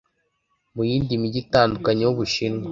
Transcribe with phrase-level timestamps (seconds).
[0.73, 2.67] mu yindi mijyi itandukanye y'Ubushinwa